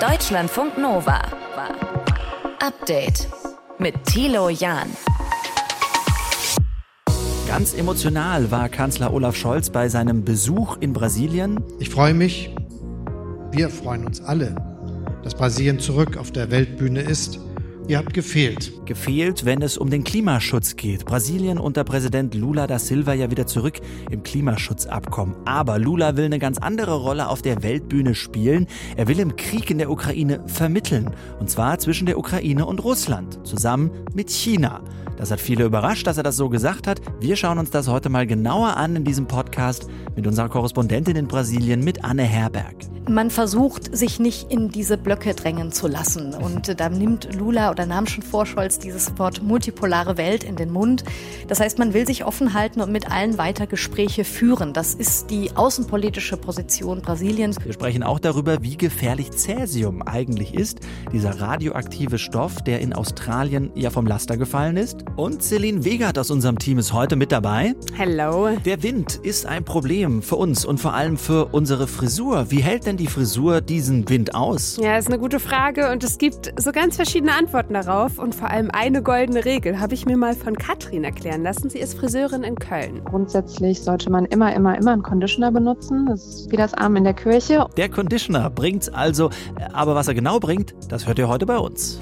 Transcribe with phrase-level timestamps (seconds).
[0.00, 1.20] Deutschlandfunk Nova.
[2.58, 3.28] Update
[3.78, 4.88] mit Thilo Jahn.
[7.46, 11.62] Ganz emotional war Kanzler Olaf Scholz bei seinem Besuch in Brasilien.
[11.80, 12.56] Ich freue mich,
[13.52, 14.54] wir freuen uns alle,
[15.22, 17.38] dass Brasilien zurück auf der Weltbühne ist
[17.90, 18.86] Ihr habt gefehlt.
[18.86, 21.04] Gefehlt, wenn es um den Klimaschutz geht.
[21.06, 23.80] Brasilien unter Präsident Lula da Silva ja wieder zurück
[24.12, 25.34] im Klimaschutzabkommen.
[25.44, 28.68] Aber Lula will eine ganz andere Rolle auf der Weltbühne spielen.
[28.96, 31.10] Er will im Krieg in der Ukraine vermitteln.
[31.40, 33.44] Und zwar zwischen der Ukraine und Russland.
[33.44, 34.84] Zusammen mit China.
[35.16, 37.00] Das hat viele überrascht, dass er das so gesagt hat.
[37.18, 41.26] Wir schauen uns das heute mal genauer an in diesem Podcast mit unserer Korrespondentin in
[41.26, 42.76] Brasilien, mit Anne Herberg.
[43.08, 46.32] Man versucht, sich nicht in diese Blöcke drängen zu lassen.
[46.32, 50.70] Und da nimmt Lula oder nahm schon vor Scholz dieses Wort multipolare Welt in den
[50.70, 51.02] Mund.
[51.48, 54.74] Das heißt, man will sich offen halten und mit allen weiter Gespräche führen.
[54.74, 57.56] Das ist die außenpolitische Position Brasiliens.
[57.64, 60.80] Wir sprechen auch darüber, wie gefährlich Cäsium eigentlich ist.
[61.10, 65.06] Dieser radioaktive Stoff, der in Australien ja vom Laster gefallen ist.
[65.16, 67.74] Und Celine Wegert aus unserem Team ist heute mit dabei.
[67.96, 68.50] Hello.
[68.66, 72.50] Der Wind ist ein Problem für uns und vor allem für unsere Frisur.
[72.50, 74.76] Wie hält denn die Frisur diesen Wind aus?
[74.76, 78.50] Ja, ist eine gute Frage und es gibt so ganz verschiedene Antworten darauf und vor
[78.50, 81.70] allem eine goldene Regel habe ich mir mal von Katrin erklären lassen.
[81.70, 83.02] Sie ist Friseurin in Köln.
[83.04, 86.06] Grundsätzlich sollte man immer, immer, immer einen Conditioner benutzen.
[86.06, 87.66] Das ist wie das Arm in der Kirche.
[87.76, 89.30] Der Conditioner bringt's also,
[89.72, 92.00] aber was er genau bringt, das hört ihr heute bei uns.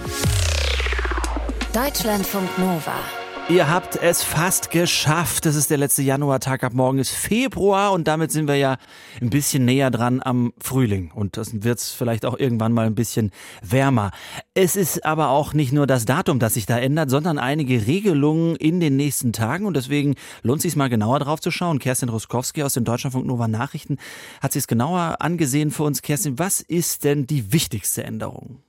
[1.73, 3.28] Deutschlandfunk Nova.
[3.51, 5.47] Ihr habt es fast geschafft.
[5.47, 6.63] Das ist der letzte Januartag.
[6.65, 8.77] Ab morgen ist Februar und damit sind wir ja
[9.23, 11.11] ein bisschen näher dran am Frühling.
[11.15, 13.31] Und das wird es vielleicht auch irgendwann mal ein bisschen
[13.63, 14.11] wärmer.
[14.53, 18.55] Es ist aber auch nicht nur das Datum, das sich da ändert, sondern einige Regelungen
[18.55, 19.65] in den nächsten Tagen.
[19.65, 21.79] Und deswegen lohnt es sich mal genauer drauf zu schauen.
[21.79, 23.97] Kerstin Ruskowski aus den Deutschlandfunk Nova Nachrichten
[24.43, 26.03] hat sich es genauer angesehen für uns.
[26.03, 28.62] Kerstin, was ist denn die wichtigste Änderung?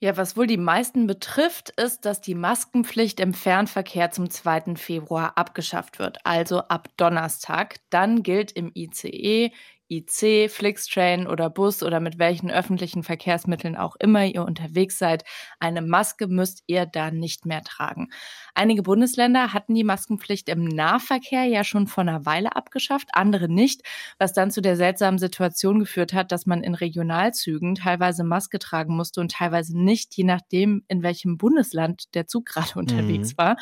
[0.00, 4.76] Ja, was wohl die meisten betrifft, ist, dass die Maskenpflicht im Fernverkehr zum 2.
[4.76, 7.80] Februar abgeschafft wird, also ab Donnerstag.
[7.90, 9.50] Dann gilt im ICE,
[9.88, 15.24] IC, Flixtrain oder Bus oder mit welchen öffentlichen Verkehrsmitteln auch immer ihr unterwegs seid,
[15.58, 18.08] eine Maske müsst ihr da nicht mehr tragen.
[18.54, 23.82] Einige Bundesländer hatten die Maskenpflicht im Nahverkehr ja schon vor einer Weile abgeschafft, andere nicht,
[24.18, 28.96] was dann zu der seltsamen Situation geführt hat, dass man in Regionalzügen teilweise Maske tragen
[28.96, 33.38] musste und teilweise nicht, je nachdem, in welchem Bundesland der Zug gerade unterwegs mhm.
[33.38, 33.56] war.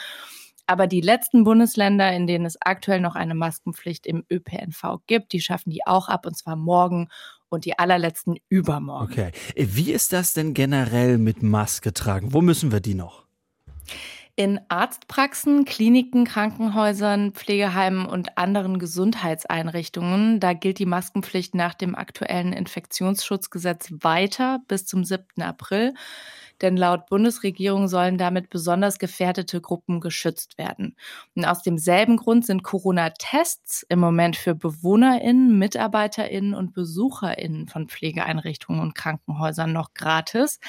[0.66, 5.40] Aber die letzten Bundesländer, in denen es aktuell noch eine Maskenpflicht im ÖPNV gibt, die
[5.40, 7.08] schaffen die auch ab und zwar morgen
[7.48, 9.12] und die allerletzten übermorgen.
[9.12, 9.32] Okay.
[9.54, 12.32] Wie ist das denn generell mit Maske tragen?
[12.32, 13.24] Wo müssen wir die noch?
[14.38, 22.52] In Arztpraxen, Kliniken, Krankenhäusern, Pflegeheimen und anderen Gesundheitseinrichtungen, da gilt die Maskenpflicht nach dem aktuellen
[22.52, 25.40] Infektionsschutzgesetz weiter bis zum 7.
[25.40, 25.94] April
[26.62, 30.96] denn laut Bundesregierung sollen damit besonders gefährdete Gruppen geschützt werden.
[31.34, 38.80] Und aus demselben Grund sind Corona-Tests im Moment für BewohnerInnen, MitarbeiterInnen und BesucherInnen von Pflegeeinrichtungen
[38.80, 40.60] und Krankenhäusern noch gratis.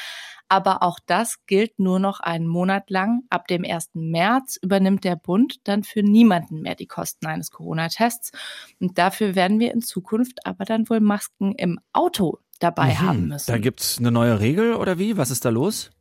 [0.50, 3.24] Aber auch das gilt nur noch einen Monat lang.
[3.30, 3.90] Ab dem 1.
[3.94, 8.32] März übernimmt der Bund dann für niemanden mehr die Kosten eines Corona-Tests.
[8.80, 13.00] Und dafür werden wir in Zukunft aber dann wohl Masken im Auto dabei mhm.
[13.00, 13.52] haben müssen.
[13.52, 15.18] Da gibt es eine neue Regel oder wie?
[15.18, 15.92] Was ist da los?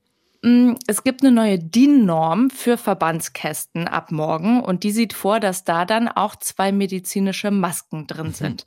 [0.43, 5.65] Mm, es gibt eine neue DIN-Norm für Verbandskästen ab morgen und die sieht vor, dass
[5.65, 8.33] da dann auch zwei medizinische Masken drin mhm.
[8.33, 8.67] sind.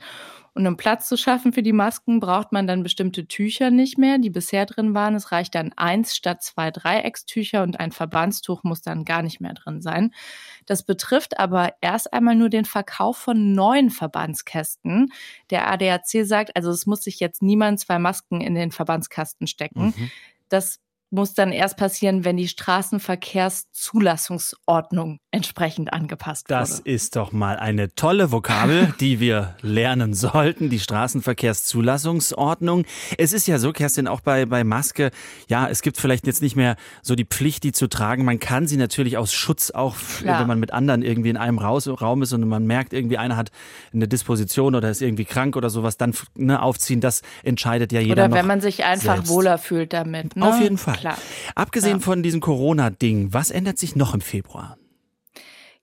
[0.54, 4.18] Und um Platz zu schaffen für die Masken, braucht man dann bestimmte Tücher nicht mehr,
[4.18, 5.16] die bisher drin waren.
[5.16, 9.54] Es reicht dann eins statt zwei Dreieckstücher und ein Verbandstuch muss dann gar nicht mehr
[9.54, 10.14] drin sein.
[10.66, 15.12] Das betrifft aber erst einmal nur den Verkauf von neuen Verbandskästen.
[15.50, 19.94] Der ADAC sagt, also es muss sich jetzt niemand zwei Masken in den Verbandskasten stecken.
[19.98, 20.12] Mhm.
[20.50, 20.80] Das
[21.12, 26.59] muss dann erst passieren, wenn die Straßenverkehrszulassungsordnung entsprechend angepasst wird.
[26.59, 32.86] Das ist doch mal eine tolle Vokabel, die wir lernen sollten, die Straßenverkehrszulassungsordnung.
[33.18, 35.10] Es ist ja so, Kerstin, auch bei, bei Maske,
[35.48, 38.24] ja, es gibt vielleicht jetzt nicht mehr so die Pflicht, die zu tragen.
[38.24, 40.42] Man kann sie natürlich aus Schutz auch, Klar.
[40.42, 43.50] wenn man mit anderen irgendwie in einem Raum ist und man merkt, irgendwie einer hat
[43.94, 48.25] eine Disposition oder ist irgendwie krank oder sowas, dann ne, aufziehen, das entscheidet ja jeder
[48.25, 49.30] Oder wenn man sich einfach selbst.
[49.30, 50.36] wohler fühlt damit.
[50.36, 50.48] Ne?
[50.48, 50.99] Auf jeden Fall.
[51.00, 51.18] Klar.
[51.56, 52.04] Abgesehen ja.
[52.04, 54.78] von diesem Corona-Ding, was ändert sich noch im Februar?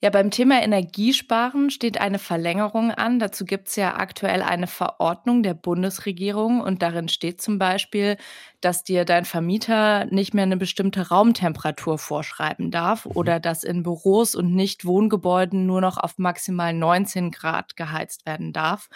[0.03, 3.19] Ja, beim Thema Energiesparen steht eine Verlängerung an.
[3.19, 8.19] Dazu gibt es ja aktuell eine Verordnung der Bundesregierung und darin steht zum Beispiel,
[8.61, 13.13] dass dir dein Vermieter nicht mehr eine bestimmte Raumtemperatur vorschreiben darf mhm.
[13.13, 18.53] oder dass in Büros und nicht Wohngebäuden nur noch auf maximal 19 Grad geheizt werden
[18.53, 18.91] darf.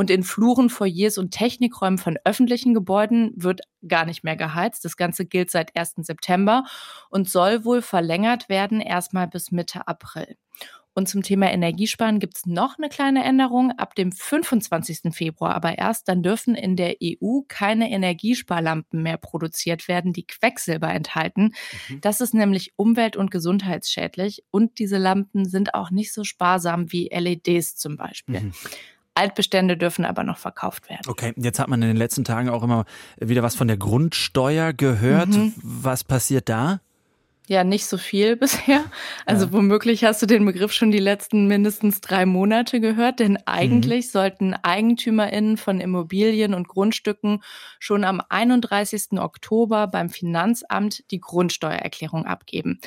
[0.00, 4.82] Und in Fluren, Foyers und Technikräumen von öffentlichen Gebäuden wird gar nicht mehr geheizt.
[4.82, 5.96] Das Ganze gilt seit 1.
[5.98, 6.64] September
[7.10, 10.38] und soll wohl verlängert werden, erstmal bis Mitte April.
[10.94, 13.72] Und zum Thema Energiesparen gibt es noch eine kleine Änderung.
[13.72, 15.14] Ab dem 25.
[15.14, 20.88] Februar aber erst, dann dürfen in der EU keine Energiesparlampen mehr produziert werden, die Quecksilber
[20.88, 21.52] enthalten.
[21.88, 22.00] Mhm.
[22.00, 24.44] Das ist nämlich umwelt- und gesundheitsschädlich.
[24.50, 28.40] Und diese Lampen sind auch nicht so sparsam wie LEDs zum Beispiel.
[28.40, 28.52] Mhm.
[29.14, 31.08] Altbestände dürfen aber noch verkauft werden.
[31.08, 32.84] Okay, jetzt hat man in den letzten Tagen auch immer
[33.18, 35.28] wieder was von der Grundsteuer gehört.
[35.28, 35.54] Mhm.
[35.62, 36.80] Was passiert da?
[37.50, 38.84] Ja, nicht so viel bisher.
[39.26, 39.52] Also ja.
[39.52, 44.10] womöglich hast du den Begriff schon die letzten mindestens drei Monate gehört, denn eigentlich mhm.
[44.10, 47.42] sollten EigentümerInnen von Immobilien und Grundstücken
[47.80, 49.18] schon am 31.
[49.18, 52.78] Oktober beim Finanzamt die Grundsteuererklärung abgeben.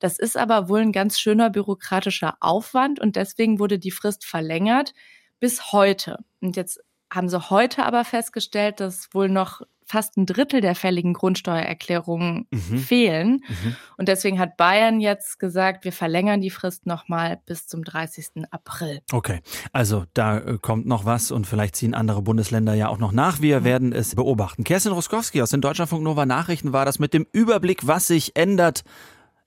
[0.00, 4.94] Das ist aber wohl ein ganz schöner bürokratischer Aufwand und deswegen wurde die Frist verlängert
[5.40, 6.24] bis heute.
[6.40, 6.80] Und jetzt
[7.12, 12.78] haben sie heute aber festgestellt, dass wohl noch fast ein Drittel der fälligen Grundsteuererklärungen mhm.
[12.78, 13.44] fehlen.
[13.48, 13.76] Mhm.
[13.96, 18.46] Und deswegen hat Bayern jetzt gesagt, wir verlängern die Frist nochmal bis zum 30.
[18.50, 19.00] April.
[19.12, 19.40] Okay,
[19.72, 23.40] also da äh, kommt noch was und vielleicht ziehen andere Bundesländer ja auch noch nach.
[23.40, 23.64] Wir mhm.
[23.64, 24.64] werden es beobachten.
[24.64, 28.82] Kerstin Roskowski aus den Deutschlandfunk Nova Nachrichten war das mit dem Überblick, was sich ändert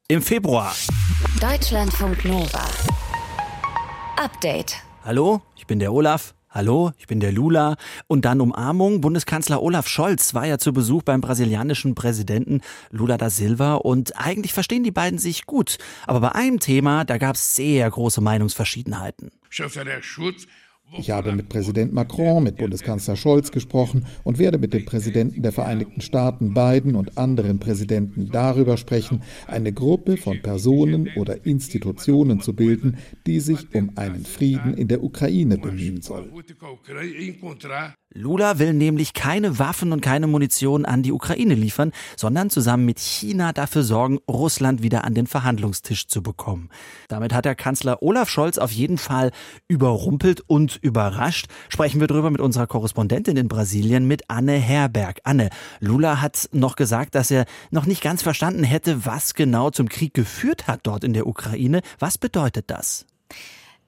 [0.08, 0.74] im Februar.
[1.42, 2.66] Deutschlandfunk Nova.
[4.18, 4.89] Update.
[5.10, 6.36] Hallo, ich bin der Olaf.
[6.52, 7.78] Hallo, ich bin der Lula.
[8.06, 9.02] Und dann Umarmung.
[9.02, 12.62] Bundeskanzler Olaf Scholz war ja zu Besuch beim brasilianischen Präsidenten
[12.92, 15.80] Lula da Silva und eigentlich verstehen die beiden sich gut.
[16.06, 19.32] Aber bei einem Thema, da gab es sehr große Meinungsverschiedenheiten.
[19.50, 20.46] Chanceler Schulz
[20.98, 25.52] ich habe mit Präsident Macron, mit Bundeskanzler Scholz gesprochen und werde mit dem Präsidenten der
[25.52, 32.56] Vereinigten Staaten Biden und anderen Präsidenten darüber sprechen, eine Gruppe von Personen oder Institutionen zu
[32.56, 32.98] bilden,
[33.28, 36.32] die sich um einen Frieden in der Ukraine bemühen soll.
[38.12, 42.98] Lula will nämlich keine Waffen und keine Munition an die Ukraine liefern, sondern zusammen mit
[42.98, 46.70] China dafür sorgen, Russland wieder an den Verhandlungstisch zu bekommen.
[47.08, 49.30] Damit hat der Kanzler Olaf Scholz auf jeden Fall
[49.68, 51.50] überrumpelt und überrascht.
[51.70, 55.20] Sprechen wir drüber mit unserer Korrespondentin in Brasilien, mit Anne Herberg.
[55.24, 59.88] Anne, Lula hat noch gesagt, dass er noch nicht ganz verstanden hätte, was genau zum
[59.88, 61.82] Krieg geführt hat dort in der Ukraine.
[62.00, 63.06] Was bedeutet das?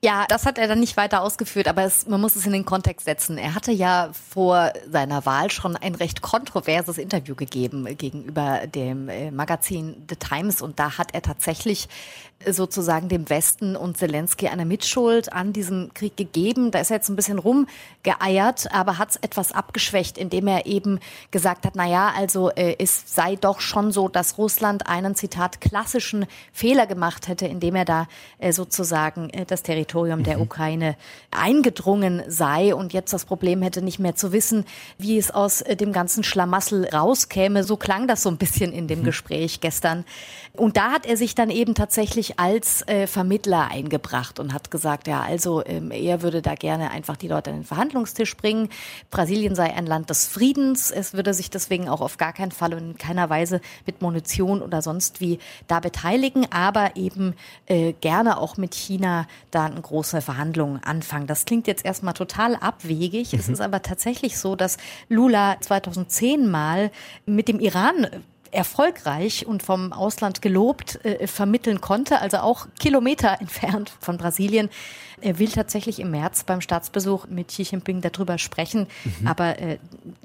[0.04, 2.66] Ja, das hat er dann nicht weiter ausgeführt, aber es, man muss es in den
[2.66, 3.38] Kontext setzen.
[3.38, 9.30] Er hatte ja vor seiner Wahl schon ein recht kontroverses Interview gegeben gegenüber dem äh,
[9.30, 11.88] Magazin The Times und da hat er tatsächlich
[12.50, 16.72] sozusagen dem Westen und Zelensky eine Mitschuld an diesem Krieg gegeben.
[16.72, 21.00] Da ist er jetzt ein bisschen rumgeeiert, aber hat es etwas abgeschwächt, indem er eben
[21.32, 25.62] gesagt hat, na ja, also äh, es sei doch schon so, dass Russland einen, Zitat,
[25.62, 28.08] klassischen Fehler gemacht hätte, indem er da
[28.40, 30.24] äh, sozusagen äh, das Territorium mhm.
[30.24, 30.96] der Ukraine
[31.32, 34.66] eingedrungen sei und jetzt das Problem hätte, nicht mehr zu wissen,
[34.98, 37.64] wie es aus äh, dem ganzen Schlamassel rauskäme.
[37.64, 39.06] So klang das so ein bisschen in dem mhm.
[39.06, 40.06] Gespräch gestern.
[40.54, 45.08] Und da hat er sich dann eben tatsächlich als äh, Vermittler eingebracht und hat gesagt,
[45.08, 48.70] ja, also ähm, er würde da gerne einfach die Leute an den Verhandlungstisch bringen.
[49.10, 50.92] Brasilien sei ein Land des Friedens.
[50.92, 54.62] Es würde sich deswegen auch auf gar keinen Fall und in keiner Weise mit Munition
[54.62, 57.36] oder sonst wie da beteiligen, aber eben
[57.68, 61.28] äh, gerne auch mit China da eine große Verhandlungen anfangen.
[61.28, 63.34] Das klingt jetzt erstmal total abwegig.
[63.34, 63.40] Mhm.
[63.40, 64.78] Es ist aber tatsächlich so, dass
[65.10, 66.92] Lula 2010 mal
[67.26, 68.08] mit dem Iran
[68.52, 74.70] erfolgreich und vom Ausland gelobt äh, vermitteln konnte, also auch Kilometer entfernt von Brasilien.
[75.22, 78.88] Er will tatsächlich im März beim Staatsbesuch mit Xi Jinping darüber sprechen.
[79.04, 79.28] Mhm.
[79.28, 79.78] Aber äh,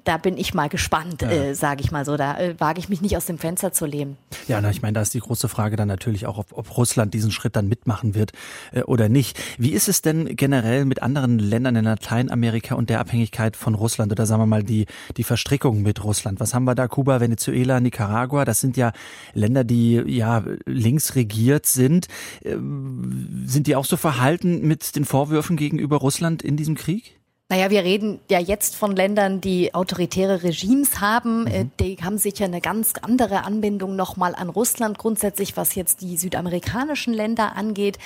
[0.04, 1.30] da bin ich mal gespannt, ja.
[1.30, 2.16] äh, sage ich mal so.
[2.16, 4.16] Da äh, wage ich mich nicht aus dem Fenster zu lehnen.
[4.48, 7.12] Ja, na, ich meine, da ist die große Frage dann natürlich auch, ob, ob Russland
[7.12, 8.32] diesen Schritt dann mitmachen wird
[8.72, 9.38] äh, oder nicht.
[9.58, 14.12] Wie ist es denn generell mit anderen Ländern in Lateinamerika und der Abhängigkeit von Russland
[14.12, 14.86] oder sagen wir mal die,
[15.18, 16.40] die Verstrickung mit Russland?
[16.40, 16.88] Was haben wir da?
[16.88, 18.92] Kuba, Venezuela, Nicaragua, das sind ja
[19.34, 22.06] Länder, die ja links regiert sind.
[22.42, 22.56] Äh,
[23.46, 27.18] sind die auch so verhalten mit den Vorwürfen gegenüber Russland in diesem Krieg?
[27.48, 31.42] Naja, wir reden ja jetzt von Ländern, die autoritäre Regimes haben.
[31.42, 31.46] Mhm.
[31.46, 36.16] Äh, die haben sicher eine ganz andere Anbindung nochmal an Russland grundsätzlich, was jetzt die
[36.16, 37.98] südamerikanischen Länder angeht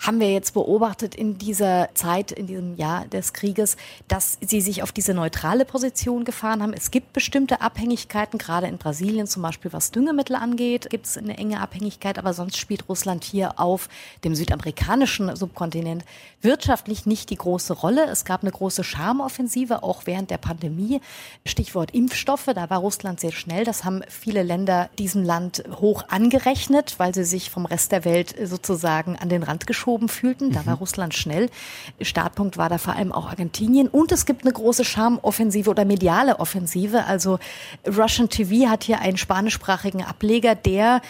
[0.00, 3.76] haben wir jetzt beobachtet in dieser Zeit, in diesem Jahr des Krieges,
[4.08, 6.72] dass sie sich auf diese neutrale Position gefahren haben.
[6.72, 11.36] Es gibt bestimmte Abhängigkeiten, gerade in Brasilien zum Beispiel, was Düngemittel angeht, gibt es eine
[11.36, 13.90] enge Abhängigkeit, aber sonst spielt Russland hier auf
[14.24, 16.04] dem südamerikanischen Subkontinent
[16.40, 18.06] wirtschaftlich nicht die große Rolle.
[18.06, 21.02] Es gab eine große Charmoffensive, auch während der Pandemie.
[21.44, 23.64] Stichwort Impfstoffe, da war Russland sehr schnell.
[23.64, 28.34] Das haben viele Länder diesem Land hoch angerechnet, weil sie sich vom Rest der Welt
[28.42, 30.52] sozusagen an den Rand geschoben austoben fühlten.
[30.52, 30.80] Da war mhm.
[30.80, 31.50] Russland schnell.
[32.00, 33.88] Startpunkt war da vor allem auch Argentinien.
[33.88, 37.04] Und es gibt eine große Charmoffensive oder mediale Offensive.
[37.04, 37.38] Also
[37.86, 41.00] Russian TV hat hier einen spanischsprachigen Ableger, der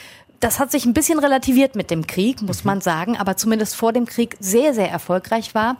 [0.40, 2.68] das hat sich ein bisschen relativiert mit dem Krieg, muss mhm.
[2.68, 5.76] man sagen, aber zumindest vor dem Krieg sehr, sehr erfolgreich war.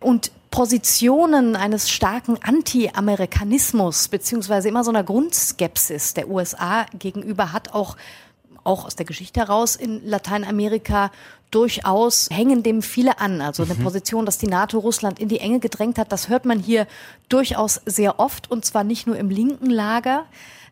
[0.00, 7.98] Und Positionen eines starken Anti-Amerikanismus beziehungsweise immer so einer Grundskepsis der USA gegenüber hat auch
[8.68, 11.10] auch aus der Geschichte heraus in Lateinamerika
[11.50, 13.40] durchaus hängen dem viele an.
[13.40, 13.82] Also eine mhm.
[13.82, 16.86] Position, dass die NATO Russland in die Enge gedrängt hat, das hört man hier
[17.28, 20.26] durchaus sehr oft und zwar nicht nur im linken Lager,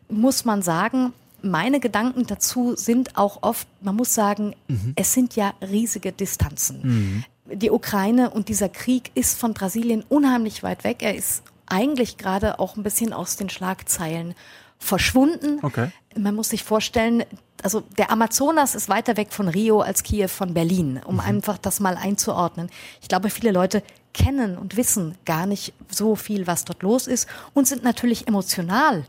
[0.07, 1.13] muss man sagen.
[1.41, 4.93] Meine Gedanken dazu sind auch oft, man muss sagen, mhm.
[4.95, 6.79] es sind ja riesige Distanzen.
[6.83, 10.97] Mhm die Ukraine und dieser Krieg ist von Brasilien unheimlich weit weg.
[11.01, 14.35] Er ist eigentlich gerade auch ein bisschen aus den Schlagzeilen
[14.79, 15.59] verschwunden.
[15.61, 15.91] Okay.
[16.17, 17.23] Man muss sich vorstellen,
[17.67, 21.19] also der Amazonas ist weiter weg von Rio als Kiew von Berlin, um mhm.
[21.19, 22.69] einfach das mal einzuordnen.
[23.01, 23.83] Ich glaube, viele Leute
[24.13, 29.03] kennen und wissen gar nicht so viel, was dort los ist und sind natürlich emotional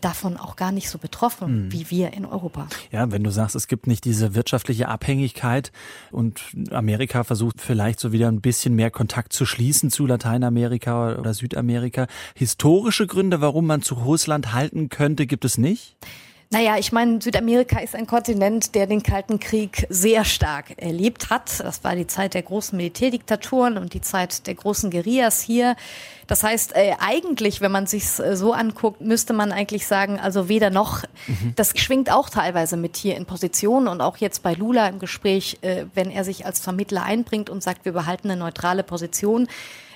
[0.00, 1.72] davon auch gar nicht so betroffen mhm.
[1.72, 2.68] wie wir in Europa.
[2.92, 5.72] Ja, wenn du sagst, es gibt nicht diese wirtschaftliche Abhängigkeit
[6.12, 6.40] und
[6.70, 12.06] Amerika versucht vielleicht so wieder ein bisschen mehr Kontakt zu schließen zu Lateinamerika oder Südamerika.
[12.36, 15.96] Historische Gründe, warum man zu Russland halten könnte, gibt es nicht?
[16.50, 21.60] Naja, ich meine, Südamerika ist ein Kontinent, der den Kalten Krieg sehr stark erlebt hat.
[21.60, 25.74] Das war die Zeit der großen Militärdiktaturen und die Zeit der großen Guerillas hier.
[26.26, 30.48] Das heißt, äh, eigentlich, wenn man sich äh, so anguckt, müsste man eigentlich sagen, also
[30.48, 31.02] weder noch.
[31.26, 31.54] Mhm.
[31.56, 35.58] Das schwingt auch teilweise mit hier in Position und auch jetzt bei Lula im Gespräch,
[35.62, 39.48] äh, wenn er sich als Vermittler einbringt und sagt, wir behalten eine neutrale Position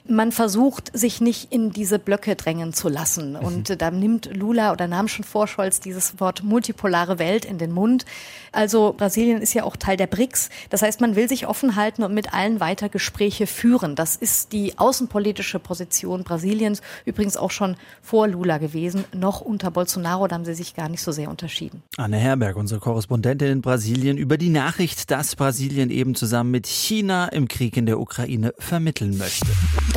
[0.09, 3.33] man versucht, sich nicht in diese Blöcke drängen zu lassen.
[3.33, 3.39] Mhm.
[3.39, 3.79] Und mhm.
[3.79, 8.05] da nimmt Lula oder nahm schon vor Scholz dieses Wort multipolare Welt in den Mund.
[8.53, 10.51] Also Brasilien ist ja auch Teil der BRICS.
[10.71, 13.95] Das heißt, man will sich offen halten und mit allen weiter Gespräche führen.
[13.95, 16.81] Das ist die außenpolitische Position Brasiliens.
[17.05, 20.27] Übrigens auch schon vor Lula gewesen, noch unter Bolsonaro.
[20.29, 21.83] Da haben sie sich gar nicht so sehr unterschieden.
[21.97, 27.29] Anne Herberg, unsere Korrespondentin in Brasilien, über die Nachricht, dass Brasilien eben zusammen mit China
[27.29, 29.47] im Krieg in der Ukraine vermitteln möchte.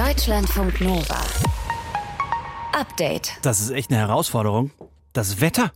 [0.07, 1.21] Deutschlandfunk Nova.
[2.73, 3.33] Update.
[3.43, 4.71] Das ist echt eine Herausforderung.
[5.13, 5.71] Das Wetter.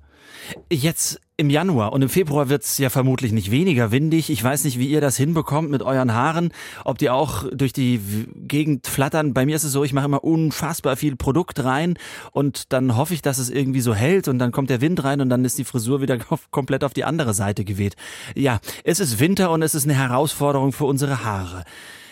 [0.71, 4.31] Jetzt im Januar und im Februar wird es ja vermutlich nicht weniger windig.
[4.31, 6.53] Ich weiß nicht, wie ihr das hinbekommt mit euren Haaren,
[6.85, 8.01] ob die auch durch die
[8.33, 9.35] Gegend flattern.
[9.35, 11.95] Bei mir ist es so, ich mache immer unfassbar viel Produkt rein
[12.31, 15.21] und dann hoffe ich, dass es irgendwie so hält und dann kommt der Wind rein
[15.21, 16.17] und dann ist die Frisur wieder
[16.49, 17.95] komplett auf die andere Seite geweht.
[18.33, 21.63] Ja, es ist Winter und es ist eine Herausforderung für unsere Haare.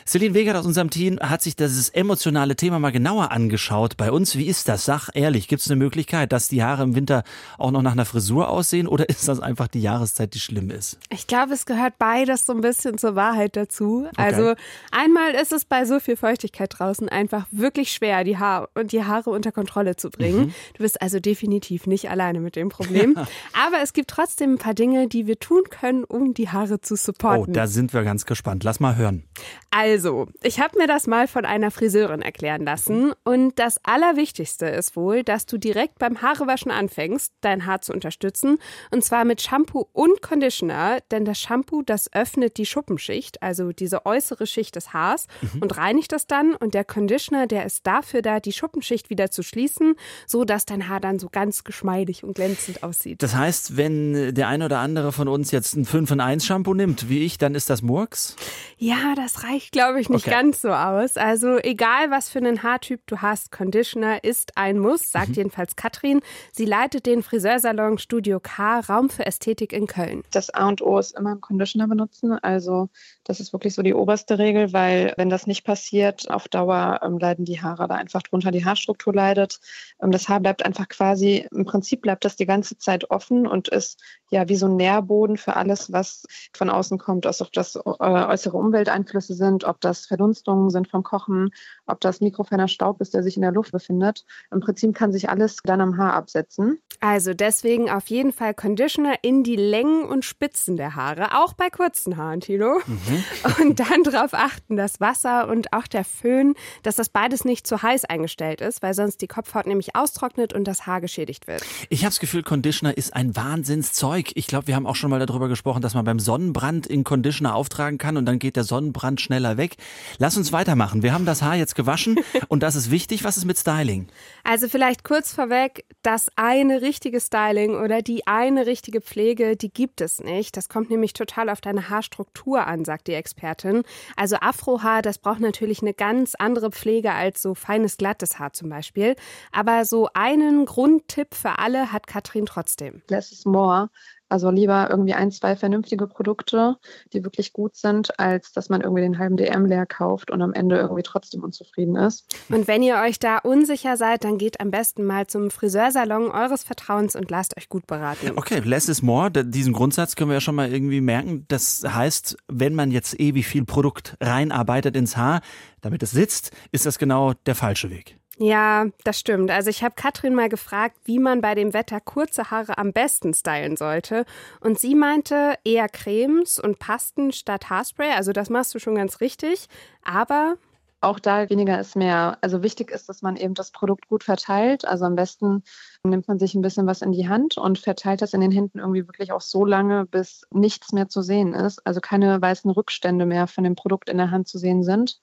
[0.05, 3.95] Celine Wegert aus unserem Team hat sich dieses emotionale Thema mal genauer angeschaut.
[3.97, 4.85] Bei uns, wie ist das?
[4.85, 7.23] Sag ehrlich, gibt es eine Möglichkeit, dass die Haare im Winter
[7.57, 10.99] auch noch nach einer Frisur aussehen oder ist das einfach die Jahreszeit, die schlimm ist?
[11.09, 14.07] Ich glaube, es gehört beides so ein bisschen zur Wahrheit dazu.
[14.07, 14.15] Okay.
[14.17, 14.53] Also
[14.91, 19.03] einmal ist es bei so viel Feuchtigkeit draußen einfach wirklich schwer, die, Haare und die
[19.03, 20.47] Haare unter Kontrolle zu bringen.
[20.47, 20.53] Mhm.
[20.75, 23.15] Du bist also definitiv nicht alleine mit dem Problem.
[23.53, 26.95] Aber es gibt trotzdem ein paar Dinge, die wir tun können, um die Haare zu
[26.95, 27.49] supporten.
[27.49, 28.63] Oh, da sind wir ganz gespannt.
[28.63, 29.23] Lass mal hören.
[29.71, 34.65] Also also, ich habe mir das mal von einer Friseurin erklären lassen und das Allerwichtigste
[34.65, 38.57] ist wohl, dass du direkt beim Haarewaschen anfängst, dein Haar zu unterstützen
[38.89, 44.07] und zwar mit Shampoo und Conditioner, denn das Shampoo, das öffnet die Schuppenschicht, also diese
[44.07, 45.61] äußere Schicht des Haars mhm.
[45.61, 49.43] und reinigt das dann und der Conditioner, der ist dafür da, die Schuppenschicht wieder zu
[49.43, 49.93] schließen,
[50.25, 53.21] so dass dein Haar dann so ganz geschmeidig und glänzend aussieht.
[53.21, 56.73] Das heißt, wenn der eine oder andere von uns jetzt ein 5 in 1 Shampoo
[56.73, 58.35] nimmt, wie ich, dann ist das Murks?
[58.79, 60.35] Ja, das reicht glaube glaube ich, nicht okay.
[60.35, 61.17] ganz so aus.
[61.17, 65.35] Also egal, was für einen Haartyp du hast, Conditioner ist ein Muss, sagt mhm.
[65.35, 66.21] jedenfalls Katrin.
[66.51, 70.23] Sie leitet den Friseursalon Studio K, Raum für Ästhetik in Köln.
[70.31, 72.33] Das A und O ist immer ein Conditioner benutzen.
[72.41, 72.89] Also
[73.23, 77.17] das ist wirklich so die oberste Regel, weil wenn das nicht passiert, auf Dauer ähm,
[77.17, 79.59] leiden die Haare da einfach drunter, die Haarstruktur leidet.
[80.01, 83.69] Ähm, das Haar bleibt einfach quasi, im Prinzip bleibt das die ganze Zeit offen und
[83.69, 87.81] ist ja wie so ein Nährboden für alles, was von außen kommt, ob das äh,
[87.85, 91.51] äußere Umwelteinflüsse sind, ob das Verdunstungen sind vom Kochen,
[91.85, 94.25] ob das mikroferner Staub ist, der sich in der Luft befindet.
[94.51, 96.79] Im Prinzip kann sich alles dann am Haar absetzen.
[96.99, 101.69] Also deswegen auf jeden Fall Conditioner in die Längen und Spitzen der Haare, auch bei
[101.69, 102.79] kurzen Haaren, Tilo.
[102.85, 103.12] Mhm.
[103.59, 106.53] Und dann darauf achten, dass Wasser und auch der Föhn,
[106.83, 110.65] dass das beides nicht zu heiß eingestellt ist, weil sonst die Kopfhaut nämlich austrocknet und
[110.65, 111.63] das Haar geschädigt wird.
[111.89, 115.23] Ich habe das Gefühl, Conditioner ist ein Wahnsinnszeug ich glaube, wir haben auch schon mal
[115.25, 119.21] darüber gesprochen, dass man beim Sonnenbrand in Conditioner auftragen kann und dann geht der Sonnenbrand
[119.21, 119.75] schneller weg.
[120.17, 121.03] Lass uns weitermachen.
[121.03, 123.23] Wir haben das Haar jetzt gewaschen und das ist wichtig.
[123.23, 124.07] Was ist mit Styling?
[124.43, 130.01] Also vielleicht kurz vorweg, das eine richtige Styling oder die eine richtige Pflege, die gibt
[130.01, 130.57] es nicht.
[130.57, 133.83] Das kommt nämlich total auf deine Haarstruktur an, sagt die Expertin.
[134.15, 138.69] Also Afrohaar, das braucht natürlich eine ganz andere Pflege als so feines, glattes Haar zum
[138.69, 139.15] Beispiel.
[139.51, 143.01] Aber so einen Grundtipp für alle hat Katrin trotzdem.
[143.09, 143.89] Less is more.
[144.33, 146.77] Also lieber irgendwie ein, zwei vernünftige Produkte,
[147.13, 150.53] die wirklich gut sind, als dass man irgendwie den halben DM leer kauft und am
[150.53, 152.25] Ende irgendwie trotzdem unzufrieden ist.
[152.49, 156.63] Und wenn ihr euch da unsicher seid, dann geht am besten mal zum Friseursalon eures
[156.63, 158.31] Vertrauens und lasst euch gut beraten.
[158.35, 159.29] Okay, less is more.
[159.29, 161.45] Diesen Grundsatz können wir ja schon mal irgendwie merken.
[161.47, 165.41] Das heißt, wenn man jetzt ewig viel Produkt reinarbeitet ins Haar,
[165.81, 168.17] damit es sitzt, ist das genau der falsche Weg.
[168.39, 169.51] Ja, das stimmt.
[169.51, 173.33] Also ich habe Katrin mal gefragt, wie man bei dem Wetter kurze Haare am besten
[173.33, 174.25] stylen sollte.
[174.59, 178.11] Und sie meinte eher Cremes und Pasten statt Haarspray.
[178.13, 179.67] Also das machst du schon ganz richtig.
[180.03, 180.55] Aber
[181.03, 182.37] auch da weniger ist mehr.
[182.41, 184.85] Also wichtig ist, dass man eben das Produkt gut verteilt.
[184.85, 185.63] Also am besten
[186.03, 188.79] nimmt man sich ein bisschen was in die Hand und verteilt das in den Händen
[188.79, 191.85] irgendwie wirklich auch so lange, bis nichts mehr zu sehen ist.
[191.85, 195.19] Also keine weißen Rückstände mehr von dem Produkt in der Hand zu sehen sind.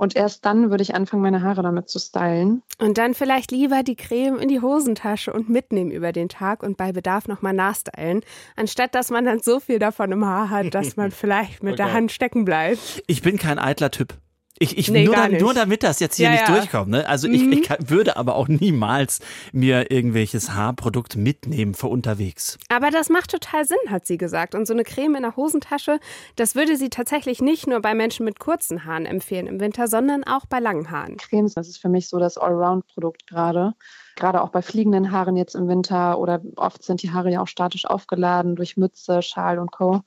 [0.00, 2.62] Und erst dann würde ich anfangen, meine Haare damit zu stylen.
[2.78, 6.78] Und dann vielleicht lieber die Creme in die Hosentasche und mitnehmen über den Tag und
[6.78, 8.22] bei Bedarf nochmal nachstylen,
[8.56, 11.82] anstatt dass man dann so viel davon im Haar hat, dass man vielleicht mit okay.
[11.82, 13.02] der Hand stecken bleibt.
[13.08, 14.14] Ich bin kein eitler Typ.
[14.62, 16.54] Ich, ich nee, nur, da, nur, damit das jetzt hier ja, nicht ja.
[16.54, 16.90] durchkommt.
[16.90, 17.08] Ne?
[17.08, 17.34] Also mhm.
[17.34, 19.20] ich, ich würde aber auch niemals
[19.52, 22.58] mir irgendwelches Haarprodukt mitnehmen für unterwegs.
[22.68, 24.54] Aber das macht total Sinn, hat sie gesagt.
[24.54, 25.98] Und so eine Creme in der Hosentasche,
[26.36, 30.24] das würde sie tatsächlich nicht nur bei Menschen mit kurzen Haaren empfehlen im Winter, sondern
[30.24, 31.16] auch bei langen Haaren.
[31.16, 33.72] Cremes, das ist für mich so das Allround-Produkt gerade
[34.16, 37.48] gerade auch bei fliegenden Haaren jetzt im Winter oder oft sind die Haare ja auch
[37.48, 40.02] statisch aufgeladen durch Mütze, Schal und Co.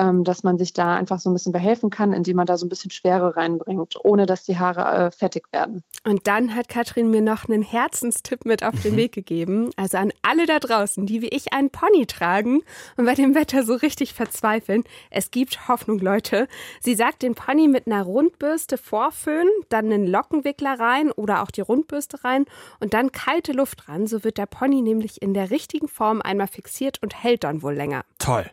[0.00, 2.64] Ähm, dass man sich da einfach so ein bisschen behelfen kann, indem man da so
[2.64, 5.82] ein bisschen Schwere reinbringt, ohne dass die Haare äh, fettig werden.
[6.04, 8.96] Und dann hat Katrin mir noch einen Herzenstipp mit auf den mhm.
[8.96, 9.70] Weg gegeben.
[9.76, 12.62] Also an alle da draußen, die wie ich einen Pony tragen
[12.96, 14.84] und bei dem Wetter so richtig verzweifeln.
[15.10, 16.48] Es gibt Hoffnung, Leute.
[16.80, 21.60] Sie sagt, den Pony mit einer Rundbürste vorföhnen, dann einen Lockenwickler rein oder auch die
[21.60, 22.46] Rundbürste rein
[22.78, 24.06] und dann kalte Luft ran.
[24.06, 27.74] So wird der Pony nämlich in der richtigen Form einmal fixiert und hält dann wohl
[27.74, 28.06] länger.
[28.18, 28.50] Toll.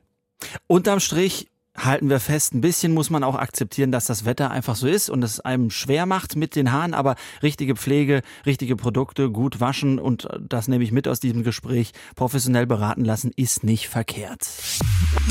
[0.67, 1.47] Unterm Strich
[1.78, 5.10] halten wir fest, ein bisschen muss man auch akzeptieren, dass das Wetter einfach so ist
[5.10, 10.00] und es einem schwer macht mit den Haaren, aber richtige Pflege, richtige Produkte, gut waschen
[10.00, 14.47] und das nehme ich mit aus diesem Gespräch, professionell beraten lassen, ist nicht verkehrt.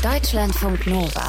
[0.01, 1.27] Deutschlandfunk Nova.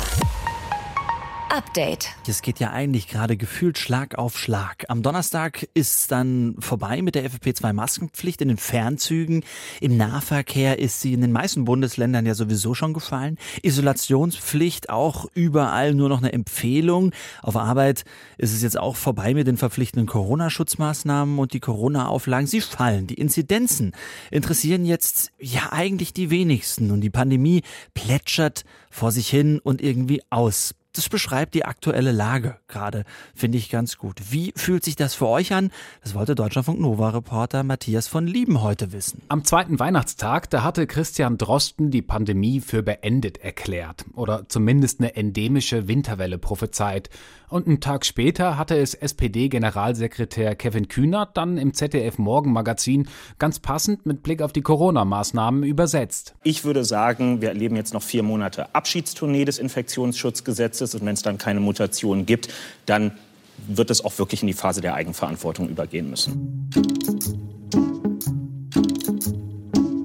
[1.51, 2.11] Update.
[2.27, 4.85] Es geht ja eigentlich gerade gefühlt Schlag auf Schlag.
[4.89, 9.45] Am Donnerstag ist dann vorbei mit der FFP2-Maskenpflicht in den Fernzügen.
[9.81, 13.39] Im Nahverkehr ist sie in den meisten Bundesländern ja sowieso schon gefallen.
[13.63, 17.13] Isolationspflicht auch überall nur noch eine Empfehlung.
[17.43, 18.05] Auf Arbeit
[18.37, 22.47] ist es jetzt auch vorbei mit den verpflichtenden Corona-Schutzmaßnahmen und die Corona-Auflagen.
[22.47, 23.07] Sie fallen.
[23.07, 23.93] Die Inzidenzen
[24.31, 27.63] interessieren jetzt ja eigentlich die wenigsten und die Pandemie
[27.95, 33.71] plätschert vor sich hin und irgendwie aus das beschreibt die aktuelle Lage gerade, finde ich
[33.71, 34.33] ganz gut.
[34.33, 35.71] Wie fühlt sich das für euch an?
[36.03, 39.23] Das wollte Deutschlandfunk Nova-Reporter Matthias von Lieben heute wissen.
[39.29, 45.15] Am zweiten Weihnachtstag, da hatte Christian Drosten die Pandemie für beendet erklärt oder zumindest eine
[45.15, 47.11] endemische Winterwelle prophezeit.
[47.49, 53.09] Und einen Tag später hatte es SPD-Generalsekretär Kevin Kühnert dann im ZDF-Morgenmagazin
[53.39, 56.35] ganz passend mit Blick auf die Corona-Maßnahmen übersetzt.
[56.43, 61.23] Ich würde sagen, wir erleben jetzt noch vier Monate Abschiedstournee des Infektionsschutzgesetzes und wenn es
[61.23, 62.49] dann keine Mutation gibt,
[62.87, 63.13] dann
[63.67, 66.71] wird es auch wirklich in die Phase der Eigenverantwortung übergehen müssen.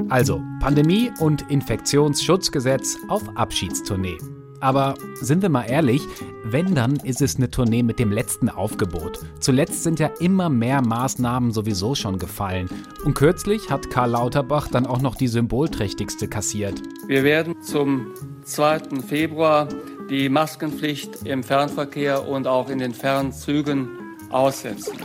[0.10, 4.18] Also Pandemie und Infektionsschutzgesetz auf Abschiedstournee.
[4.64, 6.02] Aber sind wir mal ehrlich,
[6.46, 9.20] wenn dann ist es eine Tournee mit dem letzten Aufgebot.
[9.42, 12.70] Zuletzt sind ja immer mehr Maßnahmen sowieso schon gefallen.
[13.04, 16.82] Und kürzlich hat Karl Lauterbach dann auch noch die symbolträchtigste kassiert.
[17.08, 18.08] Wir werden zum
[18.46, 19.02] 2.
[19.06, 19.68] Februar
[20.14, 23.90] die Maskenpflicht im Fernverkehr und auch in den Fernzügen
[24.30, 24.96] aussetzen.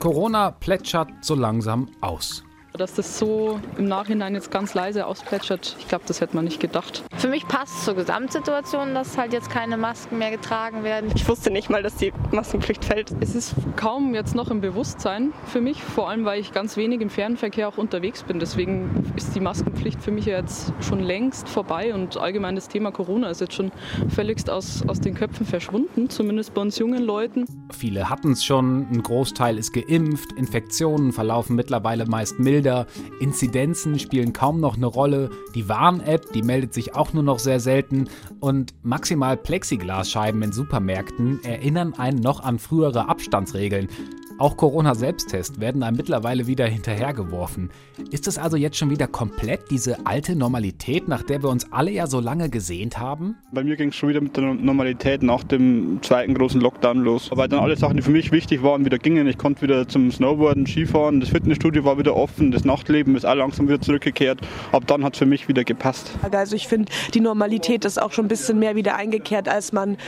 [0.00, 2.42] Corona plätschert so langsam aus.
[2.78, 6.58] Dass das so im Nachhinein jetzt ganz leise ausplätschert, ich glaube, das hätte man nicht
[6.58, 7.02] gedacht.
[7.18, 11.10] Für mich passt es zur Gesamtsituation, dass halt jetzt keine Masken mehr getragen werden.
[11.14, 13.12] Ich wusste nicht mal, dass die Maskenpflicht fällt.
[13.20, 17.02] Es ist kaum jetzt noch im Bewusstsein für mich, vor allem weil ich ganz wenig
[17.02, 18.38] im Fernverkehr auch unterwegs bin.
[18.38, 23.28] Deswegen ist die Maskenpflicht für mich jetzt schon längst vorbei und allgemein das Thema Corona
[23.28, 23.70] ist jetzt schon
[24.08, 27.44] völligst aus, aus den Köpfen verschwunden, zumindest bei uns jungen Leuten.
[27.70, 32.86] Viele hatten es schon, ein Großteil ist geimpft, Infektionen verlaufen mittlerweile meist mild Bilder.
[33.18, 35.30] Inzidenzen spielen kaum noch eine Rolle.
[35.56, 38.08] Die Warn-App, die meldet sich auch nur noch sehr selten.
[38.38, 43.88] Und maximal Plexiglasscheiben in Supermärkten erinnern einen noch an frühere Abstandsregeln.
[44.42, 47.70] Auch Corona-Selbsttests werden einem mittlerweile wieder hinterhergeworfen.
[48.10, 51.92] Ist es also jetzt schon wieder komplett diese alte Normalität, nach der wir uns alle
[51.92, 53.36] ja so lange gesehnt haben?
[53.52, 57.30] Bei mir ging es schon wieder mit der Normalität nach dem zweiten großen Lockdown los.
[57.32, 59.28] Weil dann alle Sachen, die für mich wichtig waren, wieder gingen.
[59.28, 63.36] Ich konnte wieder zum Snowboarden, Skifahren, das Fitnessstudio war wieder offen, das Nachtleben ist auch
[63.36, 64.40] langsam wieder zurückgekehrt.
[64.72, 66.18] Ab dann hat es für mich wieder gepasst.
[66.32, 69.98] Also ich finde, die Normalität ist auch schon ein bisschen mehr wieder eingekehrt, als man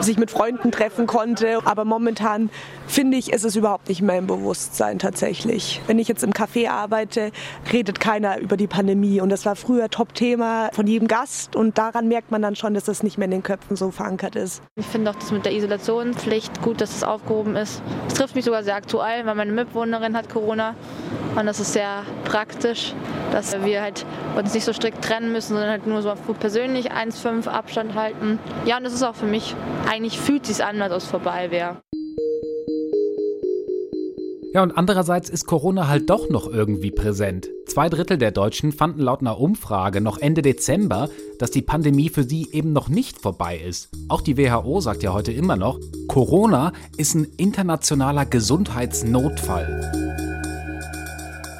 [0.00, 1.58] sich mit Freunden treffen konnte.
[1.64, 2.50] Aber momentan
[2.86, 5.80] finde ich, ist es überhaupt nicht mehr im Bewusstsein tatsächlich.
[5.86, 7.32] Wenn ich jetzt im Café arbeite,
[7.72, 9.20] redet keiner über die Pandemie.
[9.20, 11.56] Und das war früher Top-Thema von jedem Gast.
[11.56, 14.36] Und daran merkt man dann schon, dass das nicht mehr in den Köpfen so verankert
[14.36, 14.62] ist.
[14.76, 17.82] Ich finde auch das mit der Isolationspflicht gut, dass es aufgehoben ist.
[18.06, 20.74] Es trifft mich sogar sehr aktuell, weil meine Mitbewohnerin hat Corona.
[21.36, 22.92] Und das ist sehr praktisch,
[23.32, 24.04] dass wir halt
[24.36, 28.38] uns nicht so strikt trennen müssen, sondern halt nur so persönlich 1,5 Abstand halten.
[28.64, 29.54] Ja, und das ist auch für mich,
[29.88, 31.76] eigentlich fühlt es sich an, als ob es vorbei wäre.
[34.52, 37.48] Ja, und andererseits ist Corona halt doch noch irgendwie präsent.
[37.66, 41.08] Zwei Drittel der Deutschen fanden laut einer Umfrage noch Ende Dezember,
[41.38, 43.90] dass die Pandemie für sie eben noch nicht vorbei ist.
[44.08, 49.92] Auch die WHO sagt ja heute immer noch, Corona ist ein internationaler Gesundheitsnotfall.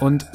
[0.00, 0.26] Und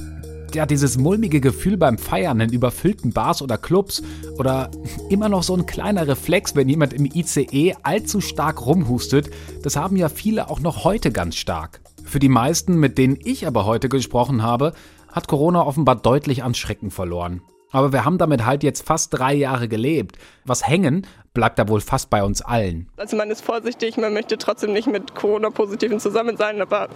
[0.54, 4.02] ja, dieses mulmige Gefühl beim Feiern in überfüllten Bars oder Clubs
[4.38, 4.72] oder
[5.10, 9.30] immer noch so ein kleiner Reflex, wenn jemand im ICE allzu stark rumhustet,
[9.62, 11.82] das haben ja viele auch noch heute ganz stark.
[12.06, 14.74] Für die meisten, mit denen ich aber heute gesprochen habe,
[15.12, 17.42] hat Corona offenbar deutlich an Schrecken verloren.
[17.72, 20.18] Aber wir haben damit halt jetzt fast drei Jahre gelebt.
[20.46, 22.88] Was hängen, bleibt da wohl fast bei uns allen.
[22.96, 26.88] Also man ist vorsichtig, man möchte trotzdem nicht mit Corona-Positiven zusammen sein, aber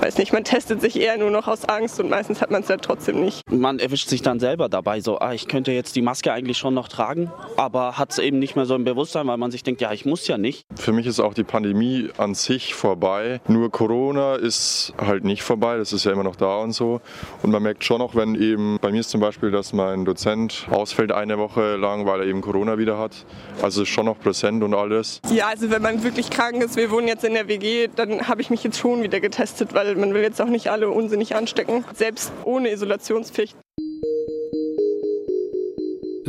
[0.00, 2.68] weiß nicht, man testet sich eher nur noch aus Angst und meistens hat man es
[2.68, 3.50] ja trotzdem nicht.
[3.50, 6.74] Man erwischt sich dann selber dabei so, ah, ich könnte jetzt die Maske eigentlich schon
[6.74, 9.80] noch tragen, aber hat es eben nicht mehr so im Bewusstsein, weil man sich denkt,
[9.80, 10.66] ja, ich muss ja nicht.
[10.76, 13.40] Für mich ist auch die Pandemie an sich vorbei.
[13.48, 17.00] Nur Corona ist halt nicht vorbei, das ist ja immer noch da und so.
[17.42, 20.66] Und man merkt schon auch, wenn eben, bei mir ist zum Beispiel, dass mein Dozent
[20.70, 23.24] ausfällt eine Woche lang, weil er eben Corona wieder hat.
[23.62, 25.20] Also ist schon noch präsent und alles.
[25.30, 28.40] Ja, also wenn man wirklich krank ist, wir wohnen jetzt in der WG, dann habe
[28.40, 31.84] ich mich jetzt schon wieder getestet, weil man will jetzt auch nicht alle unsinnig anstecken,
[31.94, 33.56] selbst ohne Isolationspflicht.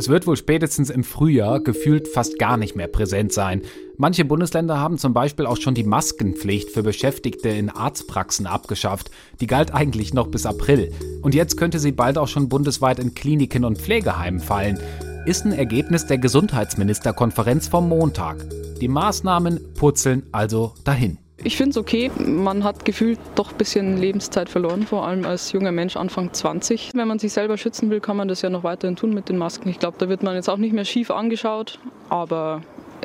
[0.00, 3.60] Es wird wohl spätestens im Frühjahr gefühlt fast gar nicht mehr präsent sein.
[3.98, 9.10] Manche Bundesländer haben zum Beispiel auch schon die Maskenpflicht für Beschäftigte in Arztpraxen abgeschafft.
[9.42, 10.90] Die galt eigentlich noch bis April.
[11.20, 14.80] Und jetzt könnte sie bald auch schon bundesweit in Kliniken und Pflegeheimen fallen.
[15.26, 18.42] Ist ein Ergebnis der Gesundheitsministerkonferenz vom Montag.
[18.80, 21.18] Die Maßnahmen purzeln also dahin.
[21.42, 22.10] Ich finde es okay.
[22.18, 26.90] Man hat gefühlt doch ein bisschen Lebenszeit verloren, vor allem als junger Mensch Anfang 20.
[26.94, 29.38] Wenn man sich selber schützen will, kann man das ja noch weiterhin tun mit den
[29.38, 29.68] Masken.
[29.68, 32.62] Ich glaube, da wird man jetzt auch nicht mehr schief angeschaut, aber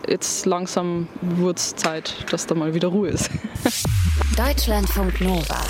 [0.07, 3.29] jetzt langsam wurde es Zeit, dass da mal wieder Ruhe ist.
[4.37, 5.61] Deutschlandfunk Nova.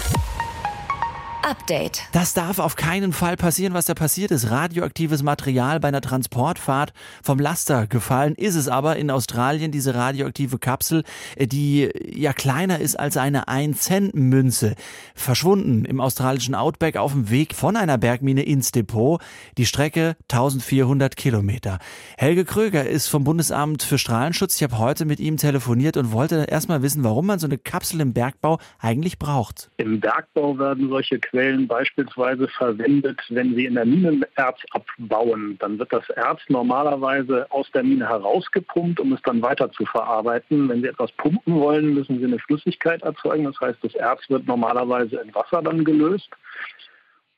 [1.46, 2.02] Update.
[2.12, 4.50] Das darf auf keinen Fall passieren, was da passiert ist.
[4.50, 10.58] Radioaktives Material bei einer Transportfahrt vom Laster gefallen ist es aber in Australien, diese radioaktive
[10.58, 11.04] Kapsel,
[11.36, 14.74] äh, die ja kleiner ist als eine 1-Cent-Münze.
[15.14, 19.22] Verschwunden im australischen Outback auf dem Weg von einer Bergmine ins Depot.
[19.60, 21.78] Die Strecke 1400 Kilometer.
[22.18, 24.56] Helge Kröger ist vom Bundesamt für Strahlenschutz.
[24.56, 28.02] Ich habe heute mit ihm telefoniert und wollte erstmal wissen, warum man so eine Kapsel
[28.02, 29.70] im Bergbau eigentlich braucht.
[29.78, 31.35] Im Bergbau werden solche Quellen
[31.68, 35.58] beispielsweise verwendet, wenn Sie in der Mine Erz abbauen.
[35.60, 40.70] Dann wird das Erz normalerweise aus der Mine herausgepumpt, um es dann weiter zu verarbeiten.
[40.70, 43.46] Wenn Sie etwas pumpen wollen, müssen Sie eine Flüssigkeit erzeugen.
[43.46, 46.30] Das heißt, das Erz wird normalerweise in Wasser dann gelöst.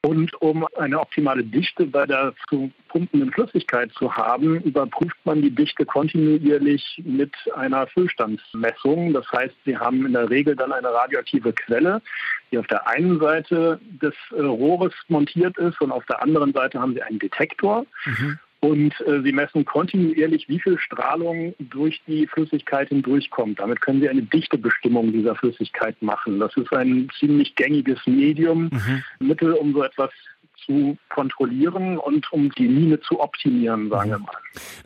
[0.03, 5.49] Und um eine optimale Dichte bei der zu pumpenden Flüssigkeit zu haben, überprüft man die
[5.49, 9.13] Dichte kontinuierlich mit einer Füllstandsmessung.
[9.13, 12.01] Das heißt, Sie haben in der Regel dann eine radioaktive Quelle,
[12.51, 16.79] die auf der einen Seite des äh, Rohres montiert ist und auf der anderen Seite
[16.79, 17.85] haben Sie einen Detektor.
[18.05, 18.39] Mhm.
[18.59, 23.59] Und äh, sie messen kontinuierlich, wie viel Strahlung durch die Flüssigkeit hindurchkommt.
[23.59, 26.39] Damit können sie eine Dichtebestimmung dieser Flüssigkeit machen.
[26.39, 29.03] Das ist ein ziemlich gängiges Medium, mhm.
[29.19, 30.09] Mittel, um so etwas
[30.65, 34.35] zu kontrollieren und um die Mine zu optimieren, sagen wir mal.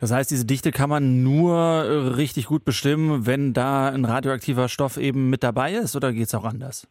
[0.00, 4.68] Das heißt, diese Dichte kann man nur äh, richtig gut bestimmen, wenn da ein radioaktiver
[4.68, 6.86] Stoff eben mit dabei ist, oder geht es auch anders?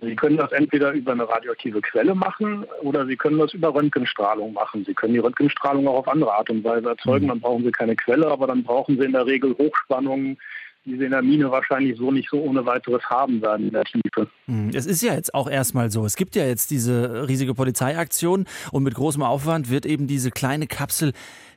[0.00, 4.52] Sie können das entweder über eine radioaktive Quelle machen oder Sie können das über Röntgenstrahlung
[4.52, 4.84] machen.
[4.84, 7.26] Sie können die Röntgenstrahlung auch auf andere Art und Weise erzeugen.
[7.26, 7.28] Mhm.
[7.30, 10.36] Dann brauchen Sie keine Quelle, aber dann brauchen Sie in der Regel Hochspannung,
[10.88, 13.84] die sie in der Mine wahrscheinlich so nicht so ohne weiteres haben werden in der
[13.84, 14.28] Tiefe.
[14.46, 16.04] Hm, es ist ja jetzt auch erstmal so.
[16.04, 20.66] Es gibt ja jetzt diese riesige Polizeiaktion und mit großem Aufwand wird eben diese kleine
[20.66, 21.12] Kapsel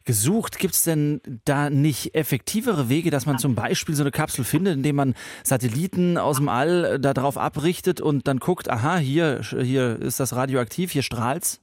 [0.06, 0.60] gesucht.
[0.60, 4.76] Gibt es denn da nicht effektivere Wege, dass man zum Beispiel so eine Kapsel findet,
[4.76, 10.20] indem man Satelliten aus dem All darauf abrichtet und dann guckt, aha, hier, hier ist
[10.20, 11.62] das radioaktiv, hier strahlt's?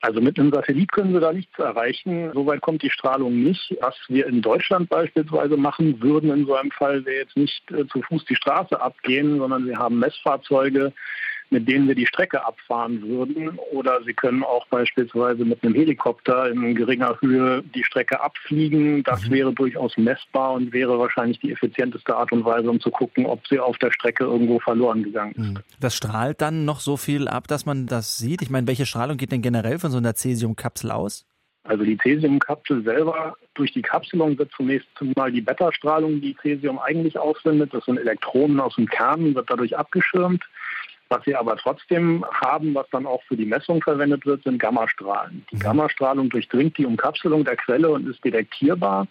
[0.00, 2.30] Also mit einem Satellit können Sie da nichts erreichen.
[2.34, 3.74] Soweit kommt die Strahlung nicht.
[3.80, 7.86] Was wir in Deutschland beispielsweise machen würden in so einem Fall, wäre jetzt nicht äh,
[7.88, 10.92] zu Fuß die Straße abgehen, sondern wir haben Messfahrzeuge,
[11.50, 13.58] mit denen wir die Strecke abfahren würden.
[13.72, 19.02] Oder Sie können auch beispielsweise mit einem Helikopter in geringer Höhe die Strecke abfliegen.
[19.04, 19.30] Das mhm.
[19.30, 23.46] wäre durchaus messbar und wäre wahrscheinlich die effizienteste Art und Weise, um zu gucken, ob
[23.46, 25.38] sie auf der Strecke irgendwo verloren gegangen ist.
[25.38, 25.58] Mhm.
[25.80, 28.42] Das strahlt dann noch so viel ab, dass man das sieht?
[28.42, 31.26] Ich meine, welche Strahlung geht denn generell von so einer Cäsiumkapsel aus?
[31.68, 37.18] Also die Cäsiumkapsel selber, durch die Kapselung wird zunächst mal die Beta-Strahlung, die Cäsium eigentlich
[37.18, 40.44] aussendet, das sind Elektronen aus dem Kern, wird dadurch abgeschirmt.
[41.08, 45.44] Was wir aber trotzdem haben, was dann auch für die Messung verwendet wird, sind Gammastrahlen.
[45.50, 45.60] Die mhm.
[45.60, 49.06] Gammastrahlung durchdringt die Umkapselung der Quelle und ist detektierbar.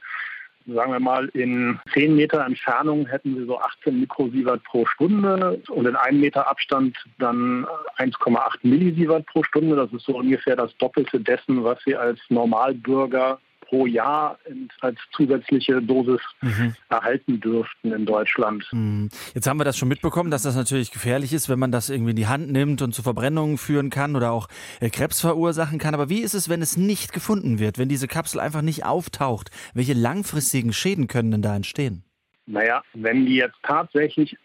[0.67, 5.85] Sagen wir mal, in 10 Meter Entfernung hätten wir so 18 Mikrosievert pro Stunde und
[5.85, 7.65] in einem Meter Abstand dann
[7.97, 9.75] 1,8 Millisievert pro Stunde.
[9.75, 14.37] Das ist so ungefähr das Doppelte dessen, was wir als Normalbürger pro Jahr
[14.81, 16.75] als zusätzliche Dosis mhm.
[16.89, 18.67] erhalten dürften in Deutschland.
[18.71, 19.09] Mhm.
[19.33, 22.11] Jetzt haben wir das schon mitbekommen, dass das natürlich gefährlich ist, wenn man das irgendwie
[22.11, 24.47] in die Hand nimmt und zu Verbrennungen führen kann oder auch
[24.79, 25.93] äh, Krebs verursachen kann.
[25.93, 29.49] Aber wie ist es, wenn es nicht gefunden wird, wenn diese Kapsel einfach nicht auftaucht?
[29.73, 32.03] Welche langfristigen Schäden können denn da entstehen?
[32.45, 34.37] Naja, wenn die jetzt tatsächlich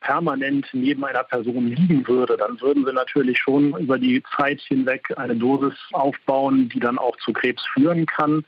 [0.00, 5.12] permanent neben einer Person liegen würde, dann würden wir natürlich schon über die Zeit hinweg
[5.16, 8.44] eine Dosis aufbauen, die dann auch zu Krebs führen kann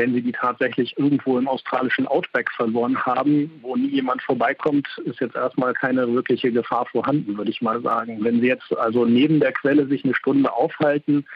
[0.00, 5.20] wenn sie die tatsächlich irgendwo im australischen Outback verloren haben, wo nie jemand vorbeikommt, ist
[5.20, 8.16] jetzt erstmal keine wirkliche Gefahr vorhanden, würde ich mal sagen.
[8.22, 11.26] Wenn Sie jetzt also neben der Quelle sich eine Stunde aufhalten,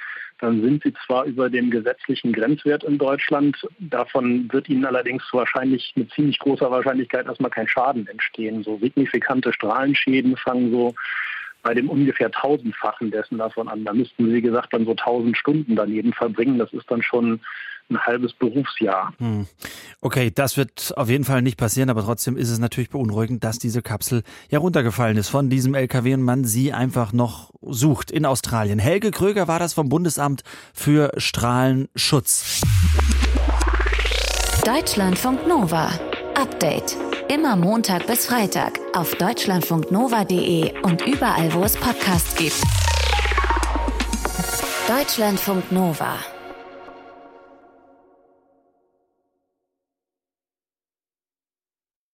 [0.40, 5.92] dann sind Sie zwar über dem gesetzlichen Grenzwert in Deutschland, davon wird Ihnen allerdings wahrscheinlich
[5.94, 8.64] mit ziemlich großer Wahrscheinlichkeit erstmal kein Schaden entstehen.
[8.64, 10.94] So signifikante Strahlenschäden fangen so
[11.64, 13.84] bei dem ungefähr tausendfachen dessen davon an.
[13.84, 16.58] Da müssten Sie, wie gesagt, dann so tausend Stunden daneben verbringen.
[16.58, 17.40] Das ist dann schon
[17.90, 19.12] ein halbes Berufsjahr.
[19.18, 19.46] Hm.
[20.00, 23.58] Okay, das wird auf jeden Fall nicht passieren, aber trotzdem ist es natürlich beunruhigend, dass
[23.58, 28.24] diese Kapsel ja runtergefallen ist von diesem LKW und man sie einfach noch sucht in
[28.26, 28.78] Australien.
[28.78, 32.62] Helge Kröger war das vom Bundesamt für Strahlenschutz.
[34.64, 35.90] Deutschlandfunk Nova.
[36.34, 36.96] Update.
[37.28, 42.62] Immer Montag bis Freitag auf deutschlandfunknova.de und überall, wo es Podcasts gibt.
[44.88, 46.33] Deutschlandfunk Nova.